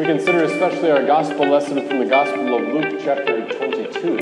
We 0.00 0.06
consider 0.06 0.44
especially 0.44 0.90
our 0.90 1.04
gospel 1.04 1.46
lesson 1.46 1.86
from 1.86 1.98
the 1.98 2.06
Gospel 2.06 2.56
of 2.56 2.62
Luke, 2.72 3.00
chapter 3.04 3.46
22. 3.46 4.16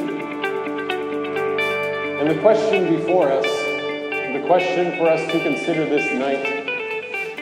And 2.18 2.28
the 2.28 2.40
question 2.40 2.96
before 2.96 3.30
us, 3.30 3.44
the 3.44 4.42
question 4.48 4.98
for 4.98 5.08
us 5.08 5.20
to 5.30 5.40
consider 5.40 5.84
this 5.84 6.12
night, 6.14 6.44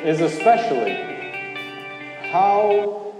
is 0.04 0.20
especially 0.20 0.92
how 2.30 3.14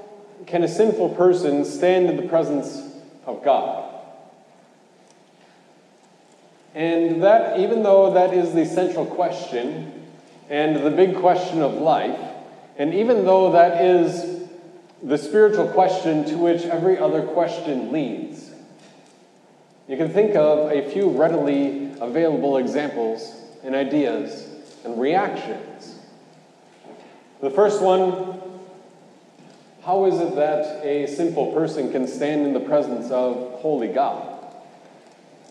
can 0.45 0.63
a 0.63 0.69
sinful 0.69 1.15
person 1.15 1.65
stand 1.65 2.11
in 2.11 2.19
the 2.19 2.29
presence 2.29 2.83
of 3.25 3.43
God? 3.43 3.91
And 6.75 7.23
that, 7.23 7.59
even 7.59 7.83
though 7.83 8.13
that 8.13 8.35
is 8.35 8.53
the 8.53 8.67
central 8.67 9.07
question 9.07 10.11
and 10.51 10.85
the 10.85 10.91
big 10.91 11.17
question 11.17 11.63
of 11.63 11.73
life, 11.73 12.21
and 12.77 12.93
even 12.93 13.25
though 13.25 13.53
that 13.53 13.83
is 13.83 14.36
the 15.03 15.19
spiritual 15.19 15.69
question 15.69 16.25
to 16.27 16.37
which 16.37 16.63
every 16.63 16.99
other 16.99 17.23
question 17.23 17.93
leads, 17.93 18.51
you 19.89 19.97
can 19.97 20.11
think 20.11 20.35
of 20.35 20.73
a 20.73 20.91
few 20.91 21.11
readily 21.11 21.93
available 22.01 22.57
examples 22.57 23.43
and 23.63 23.75
ideas 23.75 24.49
and 24.85 25.01
reactions. 25.01 25.99
The 27.41 27.51
first 27.51 27.83
one 27.83 28.37
how 29.87 30.07
is 30.07 30.19
it 30.19 30.35
that 30.35 30.85
a 30.85 31.07
sinful 31.07 31.53
person 31.53 31.93
can 31.93 32.09
stand 32.09 32.45
in 32.45 32.53
the 32.53 32.59
presence 32.59 33.09
of 33.13 33.61
holy 33.61 33.87
God? 33.87 34.45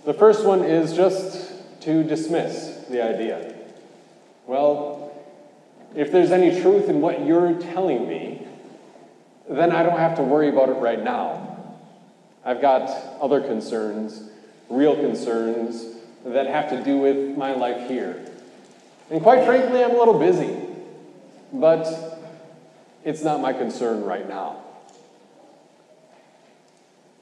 The 0.04 0.13
first 0.13 0.43
one 0.43 0.66
is 0.66 0.93
just 0.93 1.54
to 1.84 2.04
dismiss 2.04 2.84
the 2.90 3.02
idea. 3.02 3.55
Well, 4.46 5.13
if 5.96 6.12
there's 6.12 6.32
any 6.32 6.62
truth 6.62 6.90
in 6.90 6.99
what 6.99 7.26
you're 7.26 7.54
telling 7.54 8.09
me, 8.09 8.34
then 9.49 9.72
I 9.72 9.84
don't 9.84 9.99
have 9.99 10.16
to 10.17 10.23
worry 10.23 10.49
about 10.49 10.70
it 10.70 10.74
right 10.74 11.01
now. 11.01 11.76
I've 12.43 12.62
got 12.62 12.90
other 13.21 13.41
concerns, 13.41 14.29
real 14.70 14.96
concerns, 14.96 15.96
that 16.26 16.48
have 16.48 16.70
to 16.70 16.84
do 16.84 16.98
with 16.98 17.37
my 17.37 17.54
life 17.54 17.87
here. 17.87 18.26
And 19.10 19.21
quite 19.21 19.46
frankly, 19.46 19.84
I'm 19.84 19.91
a 19.91 19.98
little 19.98 20.18
busy, 20.18 20.57
but 21.54 21.87
it's 23.04 23.24
not 23.24 23.40
my 23.40 23.54
concern 23.54 24.04
right 24.04 24.27
now. 24.27 24.62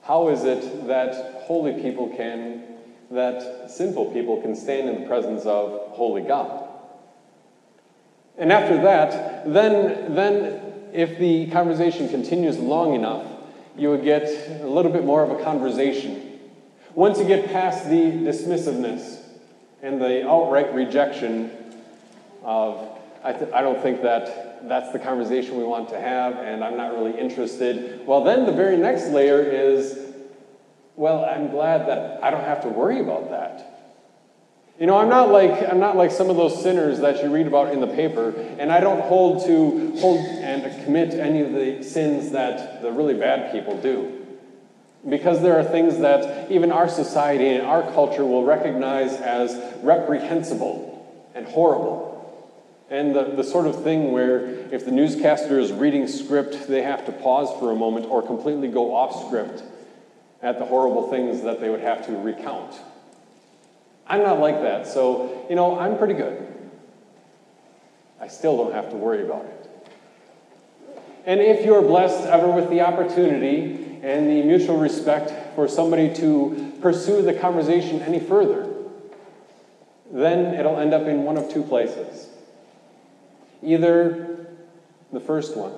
How 0.03 0.29
is 0.29 0.43
it 0.43 0.87
that 0.87 1.43
holy 1.43 1.81
people 1.81 2.09
can, 2.15 2.63
that 3.11 3.69
sinful 3.71 4.11
people 4.11 4.41
can 4.41 4.55
stand 4.55 4.89
in 4.89 5.01
the 5.01 5.07
presence 5.07 5.45
of 5.45 5.91
holy 5.91 6.21
God? 6.21 6.69
And 8.37 8.51
after 8.51 8.81
that, 8.81 9.45
then, 9.45 10.15
then 10.15 10.62
if 10.93 11.17
the 11.17 11.47
conversation 11.47 12.07
continues 12.07 12.59
long 12.59 12.93
enough, 12.93 13.25
you 13.75 13.89
would 13.89 14.03
get 14.03 14.23
a 14.61 14.67
little 14.67 14.91
bit 14.91 15.03
more 15.03 15.23
of 15.23 15.31
a 15.31 15.43
conversation. 15.43 16.39
Once 16.93 17.17
you 17.17 17.25
get 17.25 17.47
past 17.47 17.89
the 17.89 18.11
dismissiveness 18.11 19.19
and 19.81 19.99
the 19.99 20.27
outright 20.29 20.73
rejection 20.75 21.51
of, 22.43 22.87
I, 23.23 23.33
th- 23.33 23.51
I 23.51 23.61
don't 23.61 23.81
think 23.81 24.03
that 24.03 24.67
that's 24.69 24.91
the 24.91 24.99
conversation 24.99 25.57
we 25.57 25.63
want 25.63 25.89
to 25.89 25.99
have, 25.99 26.37
and 26.37 26.63
I'm 26.63 26.77
not 26.77 26.93
really 26.93 27.19
interested. 27.19 28.05
Well, 28.05 28.23
then 28.23 28.45
the 28.45 28.51
very 28.51 28.77
next 28.77 29.07
layer 29.09 29.41
is, 29.41 29.99
well, 30.95 31.25
I'm 31.25 31.49
glad 31.49 31.87
that 31.87 32.23
I 32.23 32.29
don't 32.29 32.43
have 32.43 32.61
to 32.61 32.69
worry 32.69 32.99
about 32.99 33.31
that. 33.31 33.72
You 34.79 34.87
know, 34.87 34.97
I'm 34.97 35.09
not 35.09 35.29
like 35.29 35.69
I'm 35.69 35.79
not 35.79 35.95
like 35.95 36.09
some 36.09 36.31
of 36.31 36.35
those 36.35 36.61
sinners 36.61 36.99
that 36.99 37.23
you 37.23 37.31
read 37.31 37.45
about 37.45 37.73
in 37.73 37.79
the 37.79 37.87
paper, 37.87 38.31
and 38.57 38.71
I 38.71 38.79
don't 38.79 39.01
hold 39.01 39.45
to 39.45 39.95
hold 39.99 40.19
and 40.19 40.83
commit 40.83 41.13
any 41.13 41.41
of 41.41 41.51
the 41.53 41.83
sins 41.83 42.31
that 42.31 42.81
the 42.81 42.91
really 42.91 43.13
bad 43.13 43.51
people 43.51 43.79
do. 43.79 44.19
Because 45.07 45.41
there 45.41 45.59
are 45.59 45.63
things 45.63 45.99
that 45.99 46.49
even 46.51 46.71
our 46.71 46.89
society 46.89 47.49
and 47.49 47.67
our 47.67 47.83
culture 47.93 48.25
will 48.25 48.45
recognize 48.45 49.13
as 49.13 49.55
reprehensible 49.83 51.29
and 51.35 51.45
horrible. 51.45 52.09
And 52.89 53.15
the, 53.15 53.25
the 53.25 53.43
sort 53.43 53.67
of 53.67 53.83
thing 53.83 54.11
where 54.11 54.45
if 54.73 54.85
the 54.85 54.91
newscaster 54.91 55.59
is 55.59 55.71
reading 55.71 56.07
script, 56.07 56.67
they 56.67 56.81
have 56.81 57.05
to 57.05 57.11
pause 57.11 57.49
for 57.59 57.71
a 57.71 57.75
moment 57.75 58.07
or 58.07 58.25
completely 58.25 58.69
go 58.69 58.95
off 58.95 59.27
script 59.27 59.63
at 60.41 60.57
the 60.57 60.65
horrible 60.65 61.09
things 61.09 61.43
that 61.43 61.59
they 61.59 61.69
would 61.69 61.81
have 61.81 62.05
to 62.07 62.17
recount. 62.17 62.75
I'm 64.13 64.21
not 64.21 64.39
like 64.39 64.61
that, 64.61 64.85
so, 64.85 65.43
you 65.49 65.55
know, 65.55 65.79
I'm 65.79 65.97
pretty 65.97 66.13
good. 66.13 66.47
I 68.21 68.27
still 68.27 68.55
don't 68.57 68.71
have 68.71 68.91
to 68.91 68.95
worry 68.95 69.25
about 69.25 69.45
it. 69.45 69.89
And 71.25 71.39
if 71.41 71.65
you're 71.65 71.81
blessed 71.81 72.27
ever 72.27 72.47
with 72.51 72.69
the 72.69 72.81
opportunity 72.81 73.99
and 74.03 74.29
the 74.29 74.43
mutual 74.43 74.77
respect 74.77 75.55
for 75.55 75.67
somebody 75.67 76.13
to 76.17 76.73
pursue 76.79 77.23
the 77.23 77.33
conversation 77.33 78.03
any 78.03 78.19
further, 78.19 78.71
then 80.11 80.53
it'll 80.53 80.77
end 80.77 80.93
up 80.93 81.07
in 81.07 81.23
one 81.23 81.35
of 81.35 81.51
two 81.51 81.63
places. 81.63 82.27
Either 83.63 84.45
the 85.11 85.19
first 85.19 85.57
one 85.57 85.73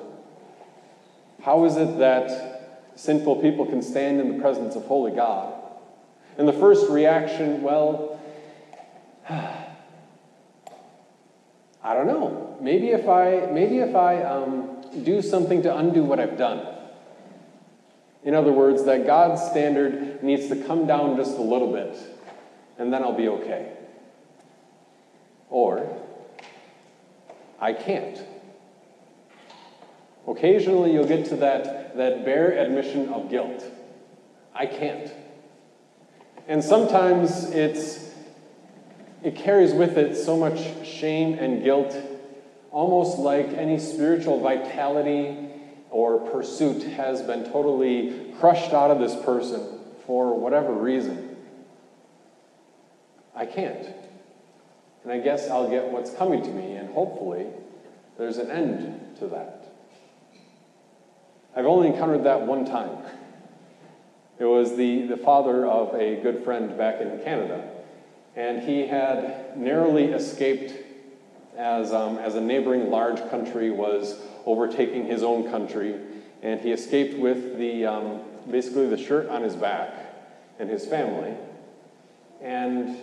how 1.41 1.63
is 1.63 1.77
it 1.77 1.99
that 1.99 2.89
sinful 2.95 3.37
people 3.37 3.65
can 3.65 3.81
stand 3.81 4.19
in 4.19 4.35
the 4.35 4.41
presence 4.41 4.75
of 4.75 4.83
holy 4.87 5.11
God? 5.11 5.53
And 6.37 6.47
the 6.47 6.53
first 6.53 6.89
reaction, 6.89 7.61
well, 7.61 8.19
I 9.29 9.73
don't 11.93 12.07
know. 12.07 12.57
Maybe 12.61 12.89
if 12.89 13.07
I, 13.07 13.47
maybe 13.51 13.79
if 13.79 13.95
I 13.95 14.23
um, 14.23 14.83
do 15.03 15.21
something 15.21 15.61
to 15.63 15.77
undo 15.77 16.03
what 16.03 16.19
I've 16.19 16.37
done. 16.37 16.73
In 18.23 18.33
other 18.33 18.51
words, 18.51 18.85
that 18.85 19.05
God's 19.05 19.41
standard 19.41 20.23
needs 20.23 20.47
to 20.47 20.55
come 20.55 20.87
down 20.87 21.15
just 21.15 21.37
a 21.37 21.41
little 21.41 21.71
bit, 21.71 21.95
and 22.79 22.91
then 22.91 23.03
I'll 23.03 23.13
be 23.13 23.27
okay. 23.27 23.71
Or, 25.49 26.01
I 27.59 27.73
can't. 27.73 28.19
Occasionally, 30.27 30.91
you'll 30.91 31.05
get 31.05 31.25
to 31.27 31.35
that, 31.37 31.95
that 31.97 32.25
bare 32.25 32.57
admission 32.57 33.09
of 33.09 33.29
guilt. 33.29 33.63
I 34.55 34.65
can't. 34.65 35.11
And 36.47 36.63
sometimes 36.63 37.51
it's, 37.51 38.11
it 39.25 39.35
carries 39.35 39.73
with 39.73 39.97
it 39.97 40.15
so 40.15 40.37
much 40.37 40.59
shame 40.85 41.33
and 41.39 41.63
guilt, 41.63 41.97
almost 42.69 43.17
like 43.17 43.47
any 43.47 43.79
spiritual 43.79 44.39
vitality 44.39 45.49
or 45.89 46.19
pursuit 46.29 46.83
has 46.83 47.23
been 47.23 47.43
totally 47.51 48.31
crushed 48.39 48.71
out 48.71 48.91
of 48.91 48.99
this 48.99 49.15
person 49.25 49.79
for 50.05 50.39
whatever 50.39 50.71
reason. 50.71 51.37
I 53.35 53.47
can't. 53.47 53.87
And 55.01 55.11
I 55.11 55.17
guess 55.17 55.49
I'll 55.49 55.71
get 55.71 55.85
what's 55.85 56.13
coming 56.13 56.43
to 56.43 56.49
me, 56.51 56.73
and 56.73 56.93
hopefully 56.93 57.47
there's 58.19 58.37
an 58.37 58.51
end 58.51 59.17
to 59.17 59.27
that. 59.29 59.73
I've 61.55 61.65
only 61.65 61.87
encountered 61.87 62.25
that 62.25 62.43
one 62.43 62.63
time. 62.63 62.95
It 64.37 64.45
was 64.45 64.75
the, 64.75 65.07
the 65.07 65.17
father 65.17 65.65
of 65.65 65.95
a 65.95 66.21
good 66.21 66.43
friend 66.43 66.77
back 66.77 67.01
in 67.01 67.23
Canada. 67.23 67.71
And 68.35 68.61
he 68.61 68.87
had 68.87 69.57
narrowly 69.57 70.05
escaped 70.05 70.73
as, 71.57 71.93
um, 71.93 72.17
as 72.17 72.35
a 72.35 72.41
neighboring 72.41 72.89
large 72.89 73.19
country 73.29 73.71
was 73.71 74.19
overtaking 74.45 75.05
his 75.05 75.23
own 75.23 75.49
country. 75.49 75.95
And 76.41 76.59
he 76.59 76.71
escaped 76.71 77.17
with 77.17 77.57
the, 77.57 77.85
um, 77.85 78.21
basically 78.49 78.87
the 78.87 78.97
shirt 78.97 79.29
on 79.29 79.41
his 79.41 79.55
back 79.55 79.93
and 80.59 80.69
his 80.69 80.85
family. 80.85 81.33
And 82.41 82.97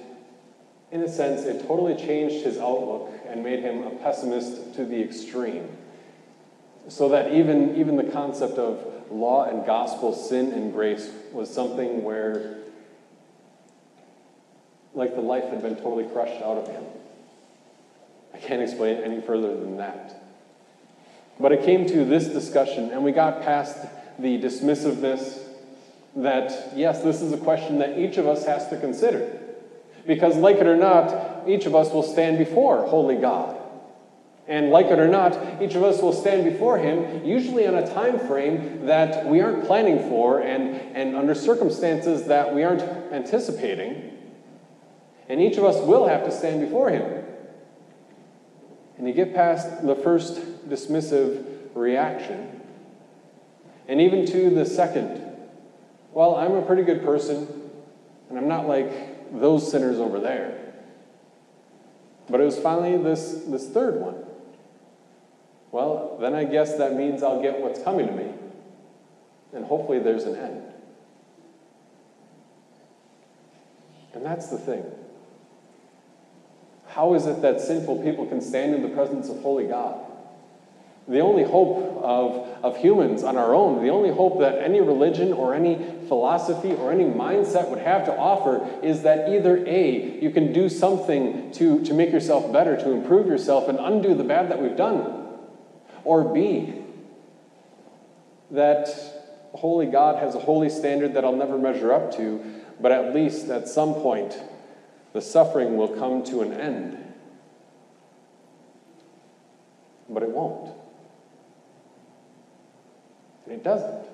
in 0.90 1.02
a 1.02 1.08
sense, 1.08 1.42
it 1.42 1.66
totally 1.66 1.96
changed 1.96 2.44
his 2.44 2.58
outlook 2.58 3.10
and 3.26 3.42
made 3.42 3.60
him 3.60 3.84
a 3.84 3.90
pessimist 3.90 4.74
to 4.74 4.84
the 4.84 5.02
extreme. 5.02 5.68
So 6.88 7.08
that 7.08 7.32
even, 7.32 7.76
even 7.76 7.96
the 7.96 8.04
concept 8.04 8.58
of 8.58 8.84
law 9.10 9.44
and 9.44 9.64
gospel, 9.64 10.12
sin 10.14 10.52
and 10.52 10.72
grace, 10.72 11.10
was 11.32 11.52
something 11.52 12.04
where, 12.04 12.58
like 14.94 15.14
the 15.14 15.20
life 15.20 15.44
had 15.44 15.62
been 15.62 15.76
totally 15.76 16.04
crushed 16.04 16.42
out 16.42 16.58
of 16.58 16.68
him. 16.68 16.84
I 18.34 18.38
can't 18.38 18.62
explain 18.62 18.96
it 18.96 19.04
any 19.04 19.20
further 19.20 19.54
than 19.56 19.76
that. 19.78 20.22
But 21.40 21.52
it 21.52 21.64
came 21.64 21.86
to 21.86 22.04
this 22.04 22.26
discussion, 22.26 22.90
and 22.90 23.02
we 23.02 23.12
got 23.12 23.42
past 23.42 23.78
the 24.18 24.38
dismissiveness 24.38 25.38
that, 26.16 26.72
yes, 26.76 27.02
this 27.02 27.22
is 27.22 27.32
a 27.32 27.38
question 27.38 27.78
that 27.78 27.98
each 27.98 28.16
of 28.18 28.26
us 28.26 28.44
has 28.44 28.68
to 28.68 28.78
consider. 28.78 29.38
Because, 30.06 30.36
like 30.36 30.56
it 30.56 30.66
or 30.66 30.76
not, 30.76 31.48
each 31.48 31.66
of 31.66 31.74
us 31.74 31.90
will 31.92 32.02
stand 32.02 32.38
before 32.38 32.86
Holy 32.86 33.16
God. 33.16 33.58
And 34.48 34.70
like 34.70 34.86
it 34.86 34.98
or 34.98 35.08
not, 35.08 35.62
each 35.62 35.74
of 35.74 35.84
us 35.84 36.02
will 36.02 36.12
stand 36.12 36.44
before 36.44 36.76
him, 36.76 37.24
usually 37.24 37.66
on 37.66 37.76
a 37.76 37.94
time 37.94 38.18
frame 38.18 38.86
that 38.86 39.24
we 39.24 39.40
aren't 39.40 39.64
planning 39.64 40.00
for 40.08 40.40
and, 40.40 40.74
and 40.96 41.16
under 41.16 41.34
circumstances 41.34 42.26
that 42.26 42.52
we 42.52 42.64
aren't 42.64 42.82
anticipating. 43.12 44.11
And 45.28 45.40
each 45.40 45.56
of 45.56 45.64
us 45.64 45.80
will 45.80 46.08
have 46.08 46.24
to 46.24 46.30
stand 46.30 46.60
before 46.60 46.90
him. 46.90 47.24
And 48.98 49.06
you 49.06 49.14
get 49.14 49.34
past 49.34 49.84
the 49.86 49.94
first 49.94 50.40
dismissive 50.68 51.44
reaction, 51.74 52.60
And 53.88 54.00
even 54.00 54.26
to 54.26 54.50
the 54.50 54.64
second, 54.64 55.20
well, 56.12 56.36
I'm 56.36 56.54
a 56.54 56.62
pretty 56.62 56.82
good 56.82 57.02
person, 57.02 57.70
and 58.28 58.38
I'm 58.38 58.48
not 58.48 58.68
like 58.68 59.40
those 59.40 59.70
sinners 59.70 59.98
over 59.98 60.20
there. 60.20 60.74
But 62.28 62.40
it 62.40 62.44
was 62.44 62.58
finally 62.58 62.96
this, 63.02 63.42
this 63.46 63.68
third 63.68 64.00
one. 64.00 64.24
Well, 65.72 66.18
then 66.20 66.34
I 66.34 66.44
guess 66.44 66.76
that 66.76 66.94
means 66.94 67.22
I'll 67.22 67.42
get 67.42 67.58
what's 67.58 67.82
coming 67.82 68.06
to 68.06 68.12
me, 68.12 68.30
and 69.52 69.64
hopefully 69.64 69.98
there's 69.98 70.24
an 70.24 70.36
end. 70.36 70.62
And 74.14 74.24
that's 74.24 74.48
the 74.48 74.58
thing. 74.58 74.84
How 76.94 77.14
is 77.14 77.24
it 77.24 77.40
that 77.40 77.58
sinful 77.58 78.02
people 78.02 78.26
can 78.26 78.42
stand 78.42 78.74
in 78.74 78.82
the 78.82 78.88
presence 78.88 79.30
of 79.30 79.40
holy 79.40 79.66
God? 79.66 79.98
The 81.08 81.20
only 81.20 81.42
hope 81.42 82.02
of, 82.02 82.62
of 82.62 82.76
humans 82.76 83.22
on 83.22 83.38
our 83.38 83.54
own, 83.54 83.82
the 83.82 83.90
only 83.90 84.10
hope 84.10 84.40
that 84.40 84.58
any 84.58 84.82
religion 84.82 85.32
or 85.32 85.54
any 85.54 85.76
philosophy 86.06 86.74
or 86.74 86.92
any 86.92 87.04
mindset 87.04 87.70
would 87.70 87.78
have 87.78 88.04
to 88.04 88.16
offer 88.16 88.68
is 88.82 89.02
that 89.02 89.30
either 89.30 89.66
A, 89.66 90.20
you 90.20 90.30
can 90.30 90.52
do 90.52 90.68
something 90.68 91.50
to, 91.52 91.82
to 91.82 91.94
make 91.94 92.12
yourself 92.12 92.52
better, 92.52 92.76
to 92.76 92.90
improve 92.90 93.26
yourself 93.26 93.68
and 93.68 93.78
undo 93.78 94.14
the 94.14 94.24
bad 94.24 94.50
that 94.50 94.60
we've 94.60 94.76
done, 94.76 95.28
or 96.04 96.24
B, 96.24 96.74
that 98.50 98.88
holy 99.54 99.86
God 99.86 100.22
has 100.22 100.34
a 100.34 100.40
holy 100.40 100.68
standard 100.68 101.14
that 101.14 101.24
I'll 101.24 101.34
never 101.34 101.56
measure 101.56 101.90
up 101.90 102.14
to, 102.16 102.44
but 102.78 102.92
at 102.92 103.14
least 103.14 103.48
at 103.48 103.66
some 103.66 103.94
point 103.94 104.38
the 105.12 105.20
suffering 105.20 105.76
will 105.76 105.88
come 105.88 106.22
to 106.24 106.40
an 106.40 106.52
end. 106.52 106.98
But 110.08 110.22
it 110.22 110.30
won't. 110.30 110.74
And 113.44 113.54
it 113.54 113.62
doesn't. 113.62 114.06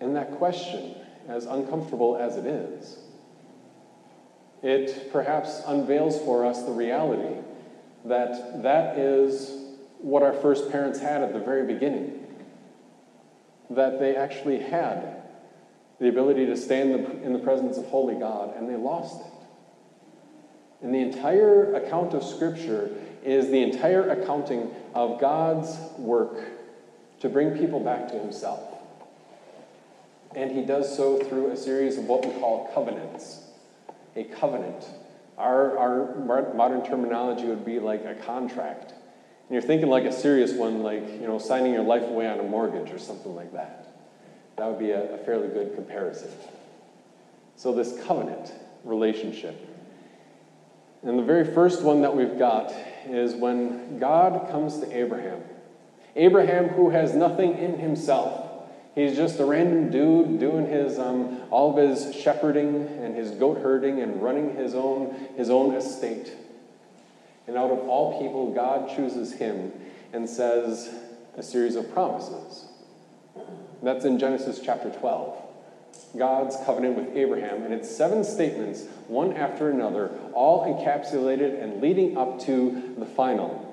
And 0.00 0.14
that 0.16 0.32
question, 0.32 0.94
as 1.28 1.46
uncomfortable 1.46 2.16
as 2.16 2.36
it 2.36 2.46
is, 2.46 2.98
it 4.62 5.12
perhaps 5.12 5.62
unveils 5.66 6.18
for 6.20 6.44
us 6.44 6.62
the 6.62 6.72
reality 6.72 7.40
that 8.04 8.62
that 8.62 8.98
is 8.98 9.52
what 9.98 10.22
our 10.22 10.32
first 10.32 10.70
parents 10.70 10.98
had 11.00 11.22
at 11.22 11.32
the 11.32 11.40
very 11.40 11.66
beginning. 11.66 12.24
That 13.70 13.98
they 13.98 14.16
actually 14.16 14.60
had 14.60 15.17
the 16.00 16.08
ability 16.08 16.46
to 16.46 16.56
stand 16.56 16.92
in 17.22 17.32
the 17.32 17.38
presence 17.38 17.76
of 17.76 17.86
holy 17.86 18.14
God, 18.14 18.56
and 18.56 18.68
they 18.68 18.76
lost 18.76 19.20
it. 19.20 19.32
And 20.80 20.94
the 20.94 21.00
entire 21.00 21.74
account 21.74 22.14
of 22.14 22.22
Scripture 22.22 22.90
is 23.24 23.48
the 23.48 23.62
entire 23.62 24.10
accounting 24.10 24.70
of 24.94 25.20
God's 25.20 25.76
work 25.98 26.38
to 27.20 27.28
bring 27.28 27.58
people 27.58 27.80
back 27.80 28.08
to 28.08 28.18
Himself. 28.18 28.60
And 30.36 30.52
He 30.52 30.62
does 30.62 30.96
so 30.96 31.18
through 31.24 31.50
a 31.50 31.56
series 31.56 31.98
of 31.98 32.04
what 32.04 32.24
we 32.24 32.32
call 32.40 32.70
covenants. 32.72 33.40
A 34.14 34.24
covenant. 34.24 34.84
Our, 35.36 35.76
our 35.78 36.14
modern 36.54 36.84
terminology 36.84 37.46
would 37.46 37.64
be 37.64 37.80
like 37.80 38.04
a 38.04 38.14
contract. 38.14 38.90
And 38.90 39.50
you're 39.50 39.62
thinking 39.62 39.88
like 39.88 40.04
a 40.04 40.12
serious 40.12 40.52
one, 40.52 40.82
like, 40.82 41.08
you 41.08 41.26
know, 41.26 41.38
signing 41.38 41.72
your 41.72 41.82
life 41.82 42.02
away 42.02 42.28
on 42.28 42.38
a 42.38 42.44
mortgage 42.44 42.92
or 42.92 42.98
something 42.98 43.34
like 43.34 43.52
that. 43.52 43.87
That 44.58 44.68
would 44.68 44.78
be 44.78 44.90
a, 44.90 45.14
a 45.14 45.18
fairly 45.18 45.48
good 45.48 45.74
comparison. 45.74 46.30
So, 47.56 47.72
this 47.72 47.98
covenant 48.04 48.52
relationship. 48.84 49.64
And 51.02 51.18
the 51.18 51.22
very 51.22 51.44
first 51.44 51.82
one 51.82 52.02
that 52.02 52.16
we've 52.16 52.38
got 52.38 52.72
is 53.06 53.34
when 53.34 53.98
God 53.98 54.50
comes 54.50 54.80
to 54.80 54.96
Abraham. 54.96 55.42
Abraham, 56.16 56.68
who 56.68 56.90
has 56.90 57.14
nothing 57.14 57.56
in 57.56 57.78
himself, 57.78 58.48
He's 58.98 59.14
just 59.14 59.38
a 59.38 59.44
random 59.44 59.90
dude 59.90 60.40
doing 60.40 60.66
his 60.66 60.98
um, 60.98 61.40
all 61.52 61.70
of 61.70 61.76
his 61.76 62.16
shepherding 62.16 62.84
and 63.00 63.14
his 63.14 63.30
goat 63.30 63.58
herding 63.58 64.00
and 64.00 64.20
running 64.20 64.56
his 64.56 64.74
own 64.74 65.14
his 65.36 65.50
own 65.50 65.76
estate. 65.76 66.32
And 67.46 67.56
out 67.56 67.70
of 67.70 67.78
all 67.88 68.20
people, 68.20 68.52
God 68.52 68.94
chooses 68.96 69.32
him 69.32 69.72
and 70.12 70.28
says 70.28 70.92
a 71.36 71.44
series 71.44 71.76
of 71.76 71.92
promises. 71.92 72.66
That's 73.82 74.04
in 74.04 74.18
Genesis 74.18 74.60
chapter 74.62 74.90
12. 74.90 75.36
God's 76.16 76.56
covenant 76.64 76.96
with 76.96 77.16
Abraham, 77.16 77.62
and 77.62 77.74
it's 77.74 77.94
seven 77.94 78.24
statements, 78.24 78.84
one 79.08 79.36
after 79.36 79.70
another, 79.70 80.10
all 80.32 80.64
encapsulated 80.64 81.62
and 81.62 81.80
leading 81.80 82.16
up 82.16 82.40
to 82.40 82.94
the 82.98 83.06
final 83.06 83.64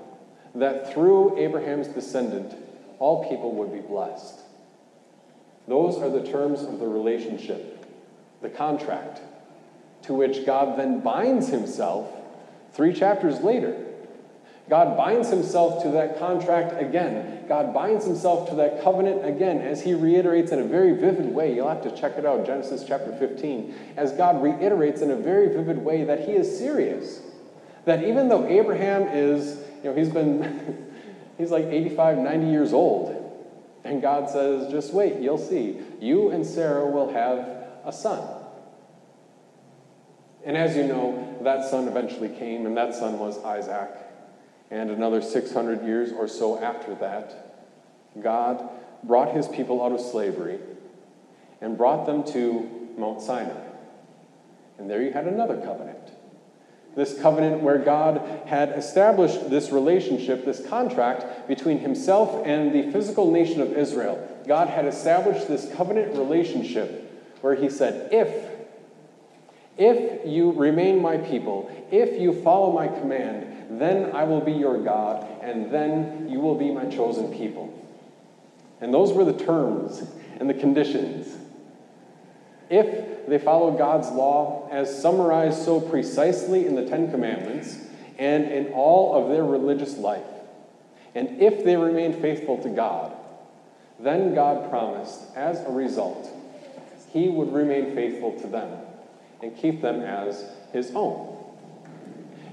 that 0.54 0.94
through 0.94 1.38
Abraham's 1.38 1.88
descendant, 1.88 2.56
all 3.00 3.28
people 3.30 3.52
would 3.56 3.74
be 3.74 3.82
blessed. 3.82 4.40
Those 5.68 5.98
are 5.98 6.10
the 6.10 6.24
terms 6.24 6.62
of 6.62 6.80
the 6.80 6.88
relationship, 6.88 7.86
the 8.42 8.50
contract, 8.50 9.22
to 10.04 10.14
which 10.14 10.46
God 10.46 10.78
then 10.80 11.02
binds 11.02 11.50
himself 11.50 12.10
three 12.74 12.94
chapters 12.94 13.42
later 13.42 13.85
God 14.68 14.98
binds 14.98 15.30
himself 15.30 15.84
to 15.84 15.90
that 15.92 16.18
contract 16.18 16.82
again. 16.82 17.46
God 17.48 17.74
binds 17.74 18.06
himself 18.06 18.50
to 18.50 18.56
that 18.56 18.84
covenant 18.84 19.24
again 19.24 19.60
as 19.60 19.84
he 19.84 19.94
reiterates 19.94 20.52
in 20.52 20.60
a 20.60 20.64
very 20.64 20.94
vivid 20.94 21.28
way. 21.28 21.54
You'll 21.54 21.70
have 21.70 21.84
to 21.84 21.96
check 21.96 22.18
it 22.18 22.26
out, 22.26 22.46
Genesis 22.48 22.84
chapter 22.88 23.16
15. 23.16 23.76
As 23.96 24.12
God 24.14 24.42
reiterates 24.42 25.02
in 25.02 25.12
a 25.12 25.16
very 25.16 25.50
vivid 25.50 25.78
way 25.78 26.04
that 26.06 26.22
he 26.22 26.32
is 26.32 26.58
serious. 26.58 27.22
That 27.86 28.04
even 28.04 28.28
though 28.28 28.48
Abraham 28.48 29.04
is, 29.04 29.60
you 29.84 29.92
know, 29.92 29.96
he's 29.96 30.10
been, 30.10 30.92
he's 31.38 31.52
like 31.52 31.66
85, 31.66 32.18
90 32.18 32.48
years 32.48 32.74
old. 32.74 33.22
And 33.84 34.02
God 34.02 34.32
says, 34.32 34.72
just 34.72 34.94
wait, 34.94 35.20
you'll 35.20 35.38
see. 35.38 35.80
You 36.02 36.32
and 36.32 36.44
Sarah 36.44 36.88
will 36.88 37.14
have 37.14 37.38
a 37.86 37.94
son. 37.94 38.28
And 40.44 40.58
as 40.58 40.76
you 40.76 40.88
know, 40.88 41.38
that 41.44 41.70
son 41.70 41.88
eventually 41.88 42.30
came, 42.30 42.66
and 42.66 42.76
that 42.78 42.96
son 42.96 43.20
was 43.20 43.44
Isaac. 43.44 43.90
And 44.72 44.90
another 44.90 45.22
600 45.22 45.86
years 45.86 46.12
or 46.12 46.28
so 46.28 46.60
after 46.60 46.96
that, 46.96 47.64
God 48.22 48.68
brought 49.04 49.34
his 49.36 49.48
people 49.48 49.84
out 49.84 49.92
of 49.92 50.02
slavery 50.02 50.60
and 51.62 51.78
brought 51.78 52.06
them 52.06 52.24
to 52.34 52.70
Mount 52.98 53.22
Sinai. 53.22 53.62
And 54.78 54.90
there 54.90 55.02
you 55.02 55.12
had 55.12 55.26
another 55.26 55.58
covenant. 55.58 56.12
This 56.96 57.20
covenant 57.22 57.62
where 57.62 57.78
God 57.78 58.22
had 58.46 58.70
established 58.70 59.50
this 59.50 59.70
relationship, 59.72 60.46
this 60.46 60.66
contract 60.68 61.48
between 61.48 61.80
himself 61.80 62.46
and 62.46 62.74
the 62.74 62.92
physical 62.92 63.32
nation 63.32 63.62
of 63.62 63.74
Israel. 63.74 64.26
God 64.48 64.70
had 64.70 64.86
established 64.86 65.48
this 65.48 65.72
covenant 65.76 66.18
relationship 66.18 67.02
where 67.42 67.56
he 67.56 67.70
said, 67.70 68.14
If 68.14 68.56
if 69.78 70.26
you 70.26 70.52
remain 70.54 71.02
my 71.02 71.18
people, 71.18 71.70
if 71.92 72.20
you 72.20 72.42
follow 72.44 72.72
my 72.72 72.88
command, 72.88 73.55
then 73.70 74.16
I 74.16 74.24
will 74.24 74.42
be 74.42 74.52
your 74.52 74.82
God, 74.82 75.28
and 75.42 75.72
then 75.72 76.28
you 76.30 76.40
will 76.40 76.56
be 76.56 76.72
my 76.72 76.86
chosen 76.86 77.34
people. 77.34 77.74
And 78.82 78.94
those 78.94 79.14
were 79.14 79.26
the 79.26 79.34
terms 79.34 80.04
and 80.40 80.50
the 80.50 80.54
conditions. 80.54 81.36
If 82.70 83.28
they 83.28 83.40
follow 83.40 83.72
God's 83.78 84.10
law 84.10 84.68
as 84.72 85.02
summarized 85.02 85.64
so 85.64 85.80
precisely 85.80 86.66
in 86.66 86.76
the 86.76 86.86
Ten 86.86 87.10
Commandments 87.10 87.78
and 88.18 88.46
in 88.46 88.74
all 88.74 89.16
of 89.16 89.30
their 89.30 89.44
religious 89.44 89.98
life, 89.98 90.24
and 91.14 91.42
if 91.42 91.64
they 91.64 91.76
remain 91.76 92.22
faithful 92.22 92.62
to 92.64 92.70
God, 92.70 93.14
then 94.00 94.36
God 94.36 94.70
promised, 94.70 95.22
as 95.36 95.62
a 95.62 95.72
result, 95.72 96.30
He 97.14 97.30
would 97.30 97.54
remain 97.54 97.96
faithful 97.96 98.38
to 98.42 98.48
them 98.48 98.78
and 99.42 99.56
keep 99.56 99.82
them 99.82 100.02
as 100.02 100.46
His 100.74 100.92
own. 100.94 101.35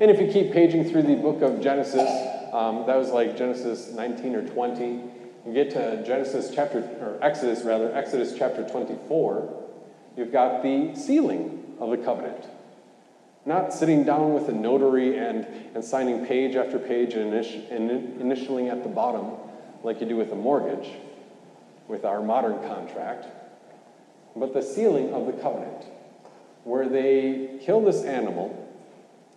And 0.01 0.11
if 0.11 0.21
you 0.21 0.33
keep 0.33 0.53
paging 0.53 0.91
through 0.91 1.03
the 1.03 1.17
book 1.17 1.43
of 1.43 1.61
Genesis, 1.61 2.09
um, 2.53 2.85
that 2.87 2.97
was 2.97 3.11
like 3.11 3.37
Genesis 3.37 3.93
19 3.93 4.35
or 4.35 4.49
20. 4.49 4.85
You 5.47 5.53
get 5.53 5.71
to 5.71 6.03
Genesis 6.05 6.51
chapter, 6.55 6.79
or 7.01 7.19
Exodus 7.23 7.63
rather, 7.63 7.95
Exodus 7.95 8.35
chapter 8.37 8.69
24. 8.69 9.65
You've 10.17 10.33
got 10.33 10.63
the 10.63 10.95
sealing 10.95 11.77
of 11.79 11.91
the 11.91 11.99
covenant. 11.99 12.47
Not 13.45 13.73
sitting 13.73 14.05
down 14.05 14.35
with 14.35 14.49
a 14.49 14.53
notary 14.53 15.19
and, 15.19 15.47
and 15.75 15.85
signing 15.85 16.25
page 16.27 16.55
after 16.55 16.79
page 16.79 17.15
and, 17.15 17.33
init- 17.33 17.71
and 17.73 18.21
initialing 18.21 18.71
at 18.71 18.83
the 18.83 18.89
bottom 18.89 19.33
like 19.83 20.01
you 20.01 20.07
do 20.07 20.17
with 20.17 20.31
a 20.33 20.37
mortgage, 20.37 20.89
with 21.89 22.05
our 22.05 22.23
modern 22.23 22.59
contract, 22.69 23.27
but 24.37 24.55
the 24.55 24.63
sealing 24.63 25.13
of 25.13 25.27
the 25.27 25.33
covenant, 25.33 25.85
where 26.63 26.89
they 26.89 27.59
kill 27.63 27.81
this 27.81 28.05
animal 28.05 28.62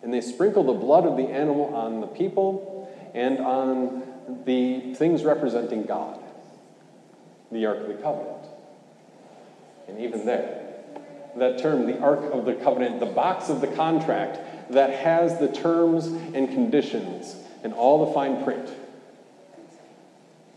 and 0.05 0.13
they 0.13 0.21
sprinkle 0.21 0.63
the 0.63 0.71
blood 0.71 1.03
of 1.07 1.17
the 1.17 1.23
animal 1.23 1.73
on 1.73 1.99
the 1.99 2.05
people 2.05 2.95
and 3.15 3.39
on 3.39 4.03
the 4.45 4.93
things 4.93 5.23
representing 5.23 5.81
God, 5.81 6.19
the 7.51 7.65
Ark 7.65 7.79
of 7.79 7.87
the 7.87 7.95
Covenant. 7.95 8.45
And 9.87 9.99
even 9.99 10.23
there, 10.23 10.75
that 11.37 11.57
term, 11.57 11.87
the 11.87 11.99
Ark 11.99 12.19
of 12.31 12.45
the 12.45 12.53
Covenant, 12.53 12.99
the 12.99 13.07
box 13.07 13.49
of 13.49 13.61
the 13.61 13.67
contract 13.67 14.71
that 14.71 14.91
has 14.91 15.39
the 15.39 15.47
terms 15.51 16.05
and 16.05 16.49
conditions 16.49 17.35
and 17.63 17.73
all 17.73 18.05
the 18.05 18.13
fine 18.13 18.43
print. 18.43 18.69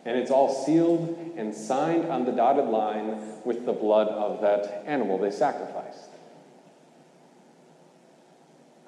And 0.04 0.18
it's 0.18 0.30
all 0.30 0.52
sealed 0.66 1.32
and 1.38 1.54
signed 1.54 2.04
on 2.04 2.26
the 2.26 2.32
dotted 2.32 2.66
line 2.66 3.18
with 3.46 3.64
the 3.64 3.72
blood 3.72 4.08
of 4.08 4.42
that 4.42 4.84
animal 4.86 5.16
they 5.16 5.30
sacrificed. 5.30 6.10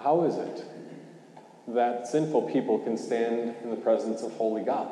How 0.03 0.25
is 0.25 0.37
it 0.37 0.65
that 1.69 2.07
sinful 2.09 2.51
people 2.51 2.79
can 2.79 2.97
stand 2.97 3.55
in 3.63 3.71
the 3.71 3.77
presence 3.77 4.23
of 4.23 4.33
holy 4.33 4.63
God? 4.63 4.89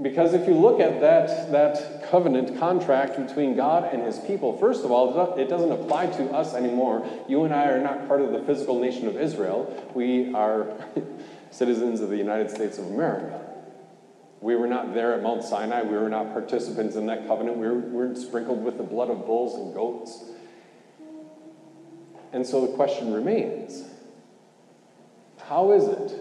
Because 0.00 0.32
if 0.32 0.46
you 0.46 0.54
look 0.54 0.78
at 0.78 1.00
that, 1.00 1.50
that 1.50 2.08
covenant 2.08 2.56
contract 2.60 3.16
between 3.16 3.56
God 3.56 3.92
and 3.92 4.04
his 4.04 4.20
people, 4.20 4.56
first 4.58 4.84
of 4.84 4.92
all, 4.92 5.36
it 5.36 5.48
doesn't 5.48 5.72
apply 5.72 6.06
to 6.06 6.30
us 6.30 6.54
anymore. 6.54 7.04
You 7.28 7.42
and 7.42 7.52
I 7.52 7.66
are 7.66 7.80
not 7.80 8.06
part 8.06 8.20
of 8.20 8.30
the 8.30 8.40
physical 8.42 8.78
nation 8.78 9.08
of 9.08 9.16
Israel. 9.16 9.90
We 9.94 10.32
are 10.34 10.72
citizens 11.50 12.00
of 12.00 12.10
the 12.10 12.16
United 12.16 12.48
States 12.52 12.78
of 12.78 12.86
America. 12.86 13.44
We 14.40 14.54
were 14.54 14.68
not 14.68 14.94
there 14.94 15.14
at 15.14 15.22
Mount 15.24 15.42
Sinai. 15.42 15.82
We 15.82 15.96
were 15.96 16.08
not 16.08 16.32
participants 16.32 16.94
in 16.94 17.06
that 17.06 17.26
covenant. 17.26 17.56
We 17.56 17.66
were, 17.66 17.74
we 17.74 17.96
were 18.06 18.14
sprinkled 18.14 18.62
with 18.62 18.76
the 18.78 18.84
blood 18.84 19.10
of 19.10 19.26
bulls 19.26 19.56
and 19.56 19.74
goats. 19.74 20.26
And 22.32 22.46
so 22.46 22.66
the 22.66 22.72
question 22.74 23.12
remains 23.12 23.84
how 25.48 25.72
is 25.72 25.88
it 25.88 26.12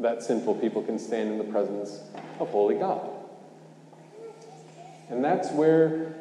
that 0.00 0.22
sinful 0.22 0.54
people 0.56 0.82
can 0.82 0.98
stand 0.98 1.30
in 1.30 1.38
the 1.38 1.44
presence 1.44 2.00
of 2.38 2.48
holy 2.50 2.76
God? 2.76 3.10
And 5.10 5.24
that's 5.24 5.50
where 5.50 6.14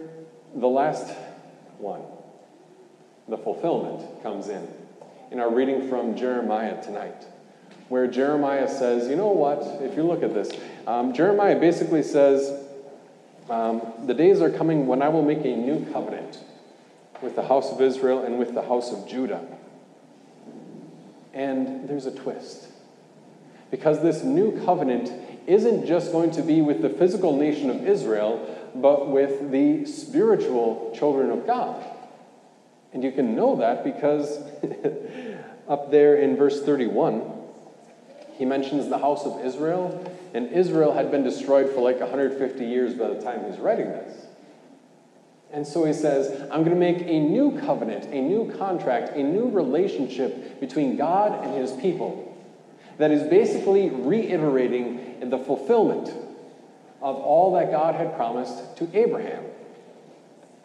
the 0.56 0.67
last 0.67 1.13
one, 1.77 2.01
the 3.27 3.38
fulfillment, 3.38 4.24
comes 4.24 4.48
in. 4.48 4.67
In 5.29 5.39
our 5.39 5.53
reading 5.53 5.88
from 5.89 6.15
Jeremiah 6.15 6.82
tonight, 6.82 7.25
where 7.89 8.08
Jeremiah 8.08 8.67
says, 8.67 9.08
you 9.08 9.15
know 9.15 9.27
what, 9.27 9.60
if 9.82 9.96
you 9.96 10.03
look 10.03 10.24
at 10.24 10.34
this, 10.34 10.50
um, 10.88 11.13
Jeremiah 11.13 11.60
basically 11.60 12.01
says, 12.01 12.63
um, 13.50 13.82
the 14.06 14.13
days 14.13 14.41
are 14.41 14.50
coming 14.50 14.88
when 14.88 15.01
I 15.01 15.10
will 15.10 15.22
make 15.22 15.39
a 15.39 15.56
new 15.56 15.86
covenant 15.91 16.39
with 17.21 17.36
the 17.36 17.43
house 17.43 17.71
of 17.71 17.81
Israel 17.81 18.24
and 18.24 18.38
with 18.39 18.53
the 18.53 18.62
house 18.62 18.91
of 18.91 19.07
Judah. 19.07 19.45
And 21.33 21.88
there's 21.88 22.05
a 22.05 22.12
twist. 22.12 22.67
Because 23.71 24.01
this 24.01 24.24
new 24.24 24.63
covenant 24.65 25.12
isn't 25.47 25.86
just 25.86 26.12
going 26.12 26.31
to 26.31 26.41
be 26.41 26.62
with 26.62 26.81
the 26.81 26.89
physical 26.89 27.36
nation 27.36 27.69
of 27.69 27.88
Israel, 27.88 28.55
but 28.75 29.09
with 29.09 29.51
the 29.51 29.86
spiritual 29.86 30.93
children 30.97 31.31
of 31.31 31.47
God. 31.47 31.83
And 32.93 33.03
you 33.03 33.12
can 33.12 33.36
know 33.36 33.57
that 33.57 33.83
because 33.83 34.38
up 35.67 35.91
there 35.91 36.15
in 36.15 36.36
verse 36.36 36.63
31, 36.63 37.33
he 38.33 38.45
mentions 38.45 38.88
the 38.88 38.97
house 38.97 39.25
of 39.25 39.43
Israel, 39.43 40.13
and 40.33 40.51
Israel 40.51 40.93
had 40.93 41.09
been 41.12 41.24
destroyed 41.24 41.74
for 41.74 41.81
like 41.81 42.00
150 42.00 42.65
years 42.65 42.93
by 42.93 43.07
the 43.07 43.21
time 43.21 43.50
he's 43.50 43.59
writing 43.59 43.88
this. 43.88 44.26
And 45.51 45.66
so 45.66 45.86
he 45.86 45.94
says, 45.94 46.42
I'm 46.51 46.63
going 46.63 46.72
to 46.72 46.75
make 46.75 47.01
a 47.01 47.20
new 47.20 47.60
covenant, 47.60 48.06
a 48.06 48.22
new 48.22 48.54
contract, 48.58 49.16
a 49.16 49.24
new 49.24 49.50
relationship 49.50 50.60
between 50.60 50.98
God 50.98 51.44
and 51.44 51.56
his 51.56 51.72
people 51.74 52.24
that 52.98 53.12
is 53.12 53.24
basically 53.30 53.89
reiterating 53.89 55.30
the 55.30 55.38
fulfillment 55.38 56.10
of 57.01 57.16
all 57.16 57.54
that 57.54 57.72
God 57.72 57.96
had 57.96 58.16
promised 58.16 58.75
to 58.77 58.89
Abraham. 58.94 59.44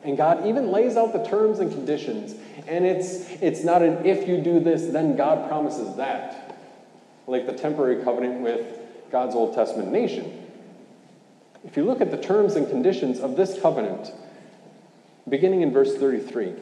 And 0.03 0.17
God 0.17 0.47
even 0.47 0.73
lays 0.73 0.97
out 0.97 1.13
the 1.13 1.25
terms 1.25 1.61
and 1.61 1.71
conditions. 1.71 2.35
And 2.67 2.85
it's, 2.85 3.31
it's 3.41 3.63
not 3.63 3.83
an 3.83 4.05
if 4.05 4.27
you 4.27 4.39
do 4.39 4.59
this, 4.59 4.87
then 4.87 5.17
God 5.17 5.49
promises 5.49 5.97
that, 5.97 6.59
like 7.27 7.47
the 7.47 7.53
temporary 7.53 8.03
covenant 8.03 8.41
with 8.41 8.67
God's 9.13 9.35
Old 9.35 9.55
Testament 9.55 9.93
nation. 9.93 10.41
If 11.65 11.77
you 11.77 11.85
look 11.85 12.01
at 12.01 12.11
the 12.11 12.17
terms 12.17 12.57
and 12.57 12.69
conditions 12.69 13.21
of 13.21 13.37
this 13.37 13.61
covenant, 13.61 14.11
beginning 15.29 15.63
in 15.63 15.73
verse 15.73 15.97
33, 15.97 16.55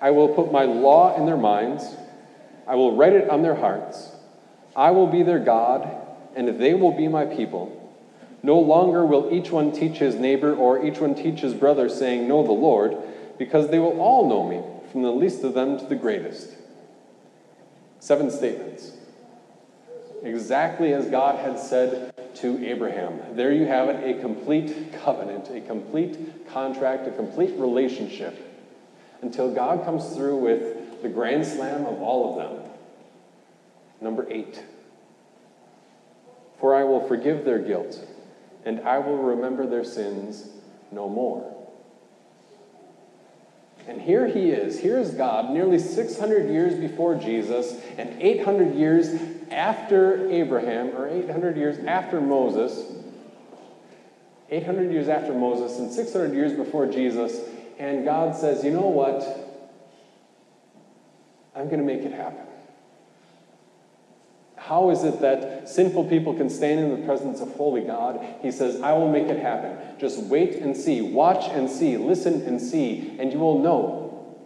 I 0.00 0.10
will 0.10 0.28
put 0.28 0.52
my 0.52 0.64
law 0.64 1.16
in 1.16 1.26
their 1.26 1.36
minds, 1.36 1.84
I 2.66 2.74
will 2.74 2.96
write 2.96 3.12
it 3.12 3.30
on 3.30 3.42
their 3.42 3.54
hearts, 3.54 4.10
I 4.74 4.90
will 4.90 5.06
be 5.06 5.22
their 5.22 5.38
God, 5.38 5.88
and 6.34 6.60
they 6.60 6.74
will 6.74 6.92
be 6.92 7.08
my 7.08 7.24
people. 7.24 7.72
No 8.42 8.60
longer 8.60 9.04
will 9.04 9.32
each 9.32 9.50
one 9.50 9.72
teach 9.72 9.96
his 9.96 10.14
neighbor 10.14 10.54
or 10.54 10.84
each 10.84 11.00
one 11.00 11.14
teach 11.14 11.40
his 11.40 11.54
brother, 11.54 11.88
saying, 11.88 12.28
Know 12.28 12.44
the 12.44 12.52
Lord, 12.52 12.96
because 13.38 13.70
they 13.70 13.78
will 13.78 13.98
all 14.00 14.28
know 14.28 14.46
me, 14.46 14.62
from 14.92 15.02
the 15.02 15.10
least 15.10 15.42
of 15.42 15.54
them 15.54 15.78
to 15.78 15.84
the 15.86 15.96
greatest. 15.96 16.50
Seven 17.98 18.30
statements. 18.30 18.92
Exactly 20.26 20.92
as 20.92 21.06
God 21.06 21.38
had 21.38 21.56
said 21.56 22.12
to 22.36 22.66
Abraham. 22.66 23.20
There 23.36 23.52
you 23.52 23.64
have 23.66 23.88
it 23.88 24.16
a 24.16 24.20
complete 24.20 24.92
covenant, 25.04 25.48
a 25.50 25.60
complete 25.60 26.48
contract, 26.48 27.06
a 27.06 27.12
complete 27.12 27.54
relationship 27.56 28.36
until 29.22 29.54
God 29.54 29.84
comes 29.84 30.16
through 30.16 30.38
with 30.38 31.00
the 31.02 31.08
grand 31.08 31.46
slam 31.46 31.86
of 31.86 32.02
all 32.02 32.30
of 32.30 32.36
them. 32.44 32.70
Number 34.00 34.26
eight. 34.28 34.64
For 36.58 36.74
I 36.74 36.82
will 36.82 37.06
forgive 37.06 37.44
their 37.44 37.60
guilt 37.60 38.04
and 38.64 38.80
I 38.80 38.98
will 38.98 39.18
remember 39.18 39.64
their 39.64 39.84
sins 39.84 40.48
no 40.90 41.08
more. 41.08 41.55
And 43.86 44.00
here 44.00 44.26
he 44.26 44.50
is. 44.50 44.78
Here's 44.78 45.12
God, 45.12 45.50
nearly 45.50 45.78
600 45.78 46.50
years 46.50 46.74
before 46.74 47.14
Jesus, 47.14 47.80
and 47.96 48.20
800 48.20 48.74
years 48.74 49.14
after 49.50 50.28
Abraham, 50.28 50.88
or 50.96 51.08
800 51.08 51.56
years 51.56 51.78
after 51.86 52.20
Moses. 52.20 52.92
800 54.50 54.92
years 54.92 55.08
after 55.08 55.32
Moses, 55.32 55.78
and 55.78 55.92
600 55.92 56.34
years 56.34 56.52
before 56.52 56.86
Jesus. 56.86 57.40
And 57.78 58.04
God 58.04 58.34
says, 58.34 58.64
You 58.64 58.72
know 58.72 58.88
what? 58.88 59.22
I'm 61.54 61.66
going 61.66 61.78
to 61.78 61.86
make 61.86 62.02
it 62.02 62.12
happen. 62.12 62.44
How 64.66 64.90
is 64.90 65.04
it 65.04 65.20
that 65.20 65.68
sinful 65.68 66.06
people 66.06 66.34
can 66.34 66.50
stand 66.50 66.80
in 66.80 66.90
the 66.90 67.06
presence 67.06 67.40
of 67.40 67.54
holy 67.54 67.82
God? 67.82 68.18
He 68.42 68.50
says, 68.50 68.80
I 68.80 68.94
will 68.94 69.08
make 69.08 69.28
it 69.28 69.38
happen. 69.38 69.78
Just 70.00 70.18
wait 70.24 70.56
and 70.56 70.76
see, 70.76 71.02
watch 71.02 71.48
and 71.50 71.70
see, 71.70 71.96
listen 71.96 72.42
and 72.42 72.60
see, 72.60 73.14
and 73.20 73.32
you 73.32 73.38
will 73.38 73.60
know. 73.60 74.36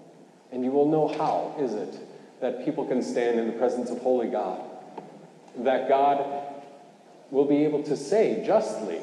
And 0.52 0.62
you 0.62 0.72
will 0.72 0.90
know 0.90 1.08
how 1.08 1.56
is 1.58 1.72
it 1.72 1.98
that 2.42 2.66
people 2.66 2.84
can 2.84 3.02
stand 3.02 3.40
in 3.40 3.46
the 3.46 3.54
presence 3.54 3.88
of 3.88 4.02
holy 4.02 4.28
God. 4.28 4.60
That 5.56 5.88
God 5.88 6.22
will 7.30 7.46
be 7.46 7.64
able 7.64 7.82
to 7.84 7.96
say 7.96 8.44
justly 8.44 9.00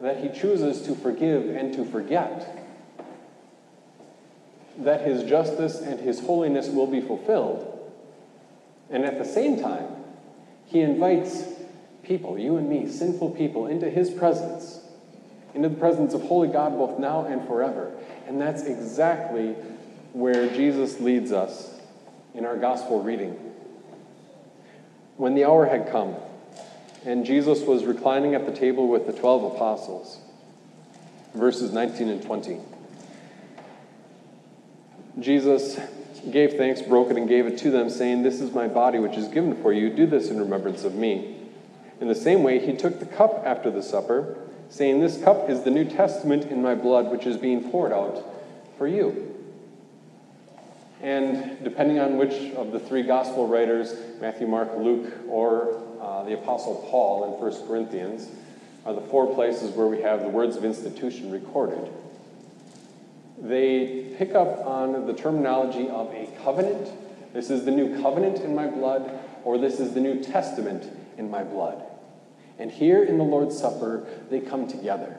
that 0.00 0.20
he 0.20 0.30
chooses 0.30 0.80
to 0.86 0.94
forgive 0.94 1.54
and 1.54 1.74
to 1.74 1.84
forget. 1.84 2.66
That 4.78 5.02
his 5.02 5.22
justice 5.24 5.82
and 5.82 6.00
his 6.00 6.20
holiness 6.20 6.68
will 6.68 6.86
be 6.86 7.02
fulfilled 7.02 7.68
and 8.92 9.04
at 9.04 9.18
the 9.18 9.24
same 9.24 9.60
time, 9.60 9.86
he 10.66 10.80
invites 10.80 11.44
people, 12.02 12.38
you 12.38 12.56
and 12.58 12.68
me, 12.68 12.86
sinful 12.88 13.30
people, 13.30 13.66
into 13.66 13.88
his 13.88 14.10
presence, 14.10 14.80
into 15.54 15.70
the 15.70 15.76
presence 15.76 16.14
of 16.14 16.22
holy 16.22 16.48
God 16.48 16.76
both 16.76 16.98
now 16.98 17.24
and 17.24 17.46
forever. 17.46 17.92
And 18.26 18.40
that's 18.40 18.64
exactly 18.64 19.54
where 20.12 20.48
Jesus 20.54 21.00
leads 21.00 21.32
us 21.32 21.80
in 22.34 22.44
our 22.44 22.56
gospel 22.56 23.02
reading. 23.02 23.32
When 25.16 25.34
the 25.34 25.44
hour 25.44 25.66
had 25.66 25.90
come, 25.90 26.16
and 27.04 27.24
Jesus 27.24 27.62
was 27.62 27.84
reclining 27.84 28.34
at 28.34 28.46
the 28.46 28.52
table 28.52 28.88
with 28.88 29.06
the 29.06 29.12
twelve 29.12 29.54
apostles, 29.54 30.18
verses 31.34 31.72
19 31.72 32.08
and 32.08 32.22
20. 32.22 32.58
Jesus 35.18 35.78
gave 36.30 36.54
thanks, 36.54 36.82
broke 36.82 37.10
it, 37.10 37.16
and 37.16 37.28
gave 37.28 37.46
it 37.46 37.58
to 37.58 37.70
them, 37.70 37.90
saying, 37.90 38.22
This 38.22 38.40
is 38.40 38.52
my 38.52 38.68
body, 38.68 38.98
which 38.98 39.16
is 39.16 39.28
given 39.28 39.60
for 39.62 39.72
you. 39.72 39.90
Do 39.90 40.06
this 40.06 40.28
in 40.28 40.38
remembrance 40.38 40.84
of 40.84 40.94
me. 40.94 41.36
In 42.00 42.08
the 42.08 42.14
same 42.14 42.42
way, 42.42 42.64
he 42.64 42.76
took 42.76 43.00
the 43.00 43.06
cup 43.06 43.42
after 43.44 43.70
the 43.70 43.82
supper, 43.82 44.36
saying, 44.70 45.00
This 45.00 45.22
cup 45.22 45.48
is 45.50 45.62
the 45.62 45.70
New 45.70 45.84
Testament 45.84 46.44
in 46.46 46.62
my 46.62 46.74
blood, 46.74 47.10
which 47.10 47.26
is 47.26 47.36
being 47.36 47.70
poured 47.70 47.92
out 47.92 48.24
for 48.78 48.86
you. 48.86 49.28
And 51.00 51.62
depending 51.64 51.98
on 51.98 52.16
which 52.16 52.54
of 52.54 52.70
the 52.70 52.78
three 52.78 53.02
gospel 53.02 53.48
writers, 53.48 53.94
Matthew, 54.20 54.46
Mark, 54.46 54.76
Luke, 54.76 55.12
or 55.28 55.82
uh, 56.00 56.22
the 56.22 56.34
Apostle 56.34 56.86
Paul 56.90 57.24
in 57.34 57.40
1 57.40 57.66
Corinthians, 57.66 58.28
are 58.86 58.94
the 58.94 59.00
four 59.00 59.34
places 59.34 59.74
where 59.74 59.88
we 59.88 60.02
have 60.02 60.20
the 60.20 60.28
words 60.28 60.56
of 60.56 60.64
institution 60.64 61.30
recorded 61.30 61.92
they 63.42 64.14
pick 64.16 64.34
up 64.36 64.64
on 64.64 65.06
the 65.06 65.12
terminology 65.12 65.88
of 65.88 66.12
a 66.14 66.28
covenant. 66.44 66.92
This 67.34 67.50
is 67.50 67.64
the 67.64 67.72
new 67.72 68.00
covenant 68.00 68.38
in 68.38 68.54
my 68.54 68.68
blood, 68.68 69.18
or 69.42 69.58
this 69.58 69.80
is 69.80 69.94
the 69.94 70.00
New 70.00 70.22
Testament 70.22 70.88
in 71.18 71.28
my 71.28 71.42
blood. 71.42 71.82
And 72.58 72.70
here 72.70 73.02
in 73.02 73.18
the 73.18 73.24
Lord's 73.24 73.58
Supper, 73.58 74.06
they 74.30 74.38
come 74.38 74.68
together. 74.68 75.16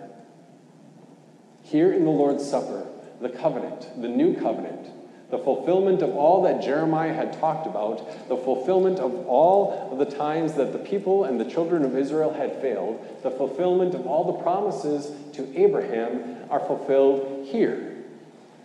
Here 1.64 1.92
in 1.92 2.06
the 2.06 2.12
Lord's 2.12 2.50
Supper, 2.50 2.88
the 3.20 3.30
covenant, 3.30 4.02
the 4.02 4.08
new 4.08 4.36
covenant, 4.36 4.88
the 5.30 5.40
fulfillment 5.40 6.02
of 6.02 6.12
all 6.16 6.44
that 6.44 6.62
Jeremiah 6.62 7.14
had 7.14 7.34
talked 7.40 7.66
about, 7.66 8.30
the 8.30 8.38
fulfillment 8.38 9.00
of 9.00 9.26
all 9.28 9.90
of 9.92 9.98
the 9.98 10.16
times 10.16 10.54
that 10.54 10.72
the 10.72 10.80
people 10.80 11.26
and 11.26 11.42
the 11.42 11.50
children 11.50 11.84
of 11.84 11.98
Israel 11.98 12.32
had 12.32 12.62
failed, 12.62 13.04
the 13.24 13.32
fulfillment 13.32 13.96
of 13.96 14.06
all 14.06 14.32
the 14.32 14.44
promises 14.44 15.12
to 15.34 15.60
Abraham 15.60 16.38
are 16.50 16.60
fulfilled 16.60 17.48
here, 17.48 17.93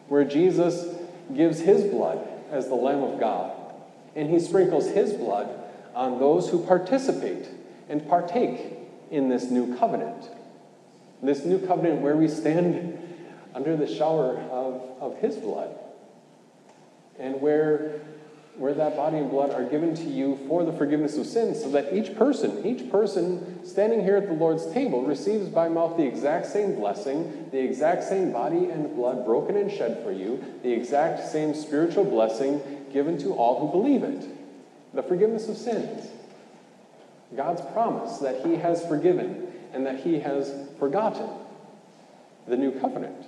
where 0.09 0.25
Jesus 0.25 0.97
gives 1.35 1.61
his 1.61 1.85
blood 1.85 2.27
as 2.50 2.69
the 2.69 2.75
Lamb 2.75 3.03
of 3.03 3.21
God, 3.21 3.53
and 4.17 4.31
he 4.31 4.41
sprinkles 4.41 4.88
his 4.88 5.12
blood 5.12 5.49
on 5.95 6.19
those 6.19 6.49
who 6.50 6.65
participate 6.65 7.49
and 7.88 8.07
partake 8.09 8.79
in 9.11 9.29
this 9.29 9.50
new 9.50 9.77
covenant. 9.77 10.31
This 11.23 11.45
new 11.45 11.59
covenant 11.67 12.00
where 12.00 12.17
we 12.17 12.29
stand 12.29 12.99
under 13.55 13.77
the 13.77 13.93
shower 13.93 14.37
of, 14.50 14.83
of 15.00 15.19
his 15.19 15.37
blood 15.37 15.77
and 17.19 17.41
where, 17.41 18.00
where 18.59 18.75
that 18.75 18.97
body 18.97 19.19
and 19.19 19.31
blood 19.31 19.53
are 19.53 19.65
given 19.65 19.95
to 19.95 20.05
you 20.05 20.38
for 20.49 20.65
the 20.65 20.73
forgiveness 20.73 21.17
of 21.17 21.27
sins, 21.27 21.61
so 21.61 21.71
that 21.71 21.93
each 21.95 22.17
person, 22.17 22.67
each 22.67 22.91
person 22.91 23.65
standing 23.65 24.03
here 24.03 24.17
at 24.17 24.27
the 24.27 24.35
Lord's 24.35 24.67
table 24.73 25.03
receives 25.05 25.49
by 25.49 25.69
mouth 25.69 25.97
the 25.97 26.05
exact 26.05 26.47
same 26.47 26.75
blessing, 26.75 27.49
the 27.53 27.59
exact 27.59 28.03
same 28.03 28.33
body 28.33 28.71
and 28.71 28.95
blood 28.97 29.25
broken 29.25 29.57
and 29.57 29.71
shed 29.71 30.03
for 30.03 30.11
you, 30.11 30.43
the 30.62 30.73
exact 30.73 31.29
same 31.31 31.55
spiritual 31.55 32.05
blessing 32.05 32.61
given 32.93 33.17
to 33.19 33.33
all 33.35 33.61
who 33.61 33.73
believe 33.73 34.03
it 34.03 34.27
the 34.95 35.03
forgiveness 35.03 35.49
of 35.49 35.57
sins. 35.57 36.09
God's 37.37 37.61
promise 37.73 38.19
that 38.19 38.45
He 38.45 38.57
has 38.57 38.85
forgiven 38.87 39.53
and 39.73 39.87
that 39.87 40.00
He 40.00 40.19
has 40.21 40.53
forgotten 40.79 41.29
the 42.47 42.57
new 42.57 42.73
covenant. 42.81 43.27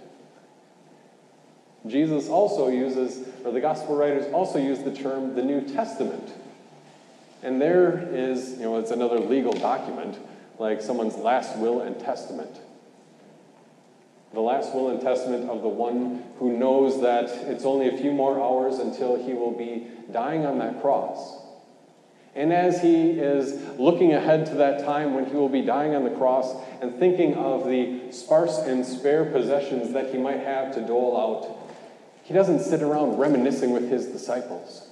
Jesus 1.87 2.29
also 2.29 2.69
uses, 2.69 3.27
or 3.45 3.53
the 3.53 3.61
gospel 3.61 3.97
writers 3.97 4.31
also 4.33 4.59
use 4.59 4.81
the 4.81 4.95
term 4.95 5.35
the 5.35 5.43
New 5.43 5.63
Testament. 5.63 6.33
And 7.43 7.61
there 7.61 8.07
is, 8.13 8.53
you 8.53 8.65
know, 8.65 8.79
it's 8.79 8.91
another 8.91 9.19
legal 9.19 9.53
document, 9.53 10.19
like 10.59 10.83
someone's 10.83 11.17
last 11.17 11.57
will 11.59 11.81
and 11.81 11.99
testament. 11.99 12.61
The 14.33 14.41
last 14.41 14.75
will 14.75 14.91
and 14.91 15.01
testament 15.01 15.49
of 15.49 15.63
the 15.63 15.69
one 15.69 16.23
who 16.39 16.57
knows 16.57 17.01
that 17.01 17.31
it's 17.49 17.65
only 17.65 17.89
a 17.89 17.97
few 17.97 18.13
more 18.13 18.41
hours 18.41 18.79
until 18.79 19.17
he 19.17 19.33
will 19.33 19.51
be 19.51 19.89
dying 20.13 20.45
on 20.47 20.59
that 20.59 20.81
cross. 20.81 21.39
And 22.37 22.53
as 22.53 22.81
he 22.81 23.11
is 23.11 23.61
looking 23.77 24.13
ahead 24.13 24.47
to 24.47 24.55
that 24.57 24.85
time 24.85 25.15
when 25.15 25.27
he 25.27 25.35
will 25.35 25.49
be 25.49 25.63
dying 25.63 25.97
on 25.97 26.05
the 26.05 26.11
cross 26.11 26.55
and 26.81 26.97
thinking 26.97 27.35
of 27.35 27.67
the 27.67 28.13
sparse 28.13 28.59
and 28.59 28.87
spare 28.87 29.25
possessions 29.25 29.93
that 29.95 30.13
he 30.13 30.19
might 30.19 30.41
have 30.41 30.73
to 30.75 30.81
dole 30.81 31.17
out, 31.17 31.70
he 32.31 32.35
doesn't 32.35 32.61
sit 32.61 32.81
around 32.81 33.19
reminiscing 33.19 33.73
with 33.73 33.91
his 33.91 34.07
disciples. 34.07 34.87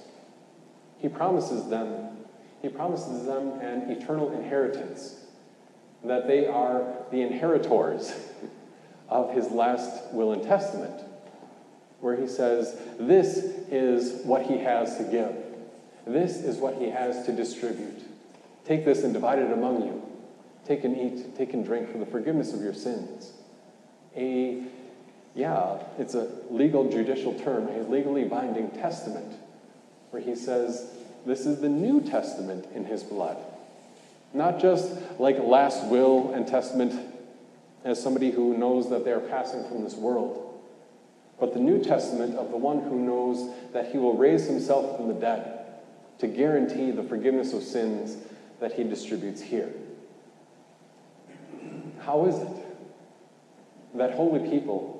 He 0.97 1.07
promises 1.07 1.69
them, 1.69 2.17
he 2.61 2.67
promises 2.67 3.25
them 3.25 3.61
an 3.61 3.89
eternal 3.89 4.33
inheritance, 4.33 5.15
that 6.03 6.27
they 6.27 6.47
are 6.47 6.83
the 7.11 7.21
inheritors 7.21 8.13
of 9.07 9.33
his 9.33 9.51
last 9.51 10.11
will 10.11 10.33
and 10.33 10.43
testament, 10.43 11.01
where 12.01 12.17
he 12.17 12.27
says, 12.27 12.77
This 12.99 13.37
is 13.71 14.25
what 14.25 14.45
he 14.45 14.57
has 14.57 14.97
to 14.97 15.03
give. 15.05 15.33
This 16.05 16.43
is 16.43 16.57
what 16.57 16.75
he 16.75 16.89
has 16.89 17.25
to 17.25 17.31
distribute. 17.31 18.03
Take 18.65 18.83
this 18.83 19.05
and 19.05 19.13
divide 19.13 19.39
it 19.39 19.53
among 19.53 19.83
you. 19.83 20.03
Take 20.65 20.83
and 20.83 20.97
eat, 20.97 21.37
take 21.37 21.53
and 21.53 21.63
drink 21.63 21.89
for 21.89 21.99
the 21.99 22.05
forgiveness 22.05 22.51
of 22.51 22.61
your 22.61 22.73
sins. 22.73 23.31
A 24.17 24.61
yeah, 25.35 25.81
it's 25.97 26.15
a 26.15 26.27
legal 26.49 26.89
judicial 26.89 27.33
term, 27.33 27.67
a 27.67 27.83
legally 27.83 28.23
binding 28.23 28.71
testament, 28.71 29.35
where 30.11 30.21
he 30.21 30.35
says, 30.35 30.91
This 31.25 31.45
is 31.45 31.61
the 31.61 31.69
New 31.69 32.01
Testament 32.01 32.65
in 32.73 32.85
his 32.85 33.03
blood. 33.03 33.37
Not 34.33 34.59
just 34.59 34.91
like 35.19 35.39
last 35.39 35.85
will 35.87 36.33
and 36.33 36.47
testament 36.47 36.93
as 37.83 38.01
somebody 38.01 38.31
who 38.31 38.57
knows 38.57 38.89
that 38.89 39.05
they're 39.05 39.19
passing 39.19 39.67
from 39.67 39.83
this 39.83 39.95
world, 39.95 40.45
but 41.39 41.53
the 41.53 41.59
New 41.59 41.83
Testament 41.83 42.35
of 42.35 42.51
the 42.51 42.57
one 42.57 42.81
who 42.81 42.99
knows 42.99 43.49
that 43.71 43.91
he 43.91 43.97
will 43.97 44.17
raise 44.17 44.45
himself 44.45 44.97
from 44.97 45.07
the 45.07 45.13
dead 45.13 45.65
to 46.19 46.27
guarantee 46.27 46.91
the 46.91 47.03
forgiveness 47.03 47.53
of 47.53 47.63
sins 47.63 48.17
that 48.59 48.73
he 48.73 48.83
distributes 48.83 49.41
here. 49.41 49.71
How 52.01 52.25
is 52.25 52.37
it 52.39 52.47
that 53.95 54.11
holy 54.11 54.47
people 54.49 54.98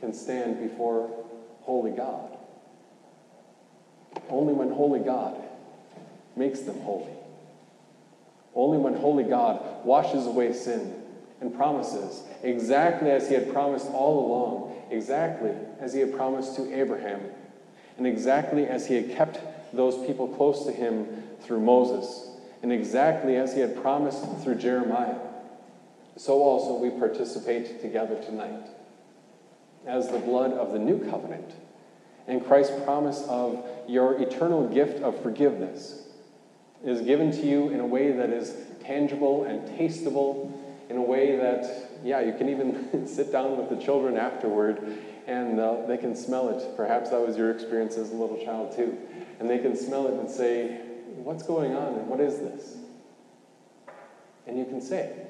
can 0.00 0.12
stand 0.12 0.60
before 0.60 1.10
holy 1.62 1.90
God. 1.90 2.36
Only 4.28 4.52
when 4.52 4.70
holy 4.70 5.00
God 5.00 5.36
makes 6.36 6.60
them 6.60 6.80
holy. 6.80 7.12
Only 8.54 8.78
when 8.78 8.94
holy 8.94 9.24
God 9.24 9.84
washes 9.84 10.26
away 10.26 10.52
sin 10.52 10.94
and 11.40 11.54
promises, 11.54 12.22
exactly 12.42 13.10
as 13.10 13.28
he 13.28 13.34
had 13.34 13.52
promised 13.52 13.86
all 13.88 14.26
along, 14.26 14.82
exactly 14.90 15.52
as 15.80 15.92
he 15.92 16.00
had 16.00 16.14
promised 16.14 16.56
to 16.56 16.74
Abraham, 16.74 17.20
and 17.96 18.06
exactly 18.06 18.66
as 18.66 18.86
he 18.86 18.94
had 18.94 19.16
kept 19.16 19.40
those 19.72 20.04
people 20.06 20.26
close 20.28 20.64
to 20.64 20.72
him 20.72 21.06
through 21.42 21.60
Moses, 21.60 22.30
and 22.62 22.72
exactly 22.72 23.36
as 23.36 23.54
he 23.54 23.60
had 23.60 23.80
promised 23.80 24.24
through 24.42 24.56
Jeremiah, 24.56 25.18
so 26.16 26.42
also 26.42 26.74
we 26.82 26.90
participate 26.90 27.80
together 27.80 28.20
tonight 28.22 28.66
as 29.86 30.08
the 30.08 30.18
blood 30.18 30.52
of 30.52 30.72
the 30.72 30.78
new 30.78 30.98
covenant 31.10 31.54
and 32.28 32.44
Christ's 32.44 32.78
promise 32.84 33.24
of 33.26 33.64
your 33.88 34.20
eternal 34.20 34.68
gift 34.68 35.02
of 35.02 35.20
forgiveness 35.22 36.02
is 36.84 37.00
given 37.00 37.32
to 37.32 37.46
you 37.46 37.70
in 37.70 37.80
a 37.80 37.86
way 37.86 38.12
that 38.12 38.28
is 38.30 38.54
tangible 38.84 39.44
and 39.44 39.66
tasteable, 39.78 40.52
in 40.90 40.98
a 40.98 41.02
way 41.02 41.36
that, 41.36 41.90
yeah, 42.04 42.20
you 42.20 42.34
can 42.34 42.50
even 42.50 43.06
sit 43.08 43.32
down 43.32 43.56
with 43.56 43.70
the 43.70 43.82
children 43.82 44.16
afterward 44.16 44.98
and 45.26 45.58
uh, 45.58 45.86
they 45.86 45.96
can 45.96 46.14
smell 46.14 46.50
it. 46.50 46.76
Perhaps 46.76 47.10
that 47.10 47.20
was 47.20 47.36
your 47.36 47.50
experience 47.50 47.96
as 47.96 48.10
a 48.10 48.14
little 48.14 48.42
child 48.44 48.76
too. 48.76 48.96
And 49.40 49.48
they 49.48 49.58
can 49.58 49.74
smell 49.74 50.06
it 50.06 50.14
and 50.14 50.30
say, 50.30 50.82
What's 51.16 51.42
going 51.42 51.74
on 51.74 51.94
and 51.94 52.08
what 52.08 52.20
is 52.20 52.38
this? 52.38 52.76
And 54.46 54.58
you 54.58 54.64
can 54.64 54.80
say, 54.80 55.26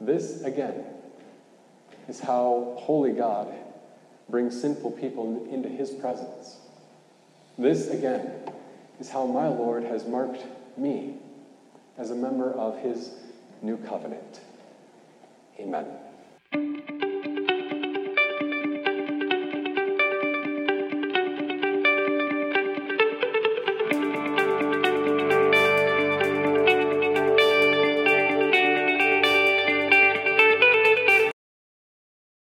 This 0.00 0.42
again 0.42 0.84
is 2.12 2.20
how 2.20 2.76
holy 2.78 3.12
God 3.12 3.50
brings 4.28 4.60
sinful 4.60 4.90
people 4.90 5.48
into 5.50 5.70
his 5.70 5.90
presence. 5.90 6.58
This, 7.56 7.88
again, 7.88 8.30
is 9.00 9.08
how 9.08 9.24
my 9.24 9.48
Lord 9.48 9.82
has 9.84 10.06
marked 10.06 10.44
me 10.76 11.14
as 11.96 12.10
a 12.10 12.14
member 12.14 12.52
of 12.52 12.76
his 12.76 13.12
new 13.62 13.78
covenant. 13.78 14.40
Amen. 15.58 15.86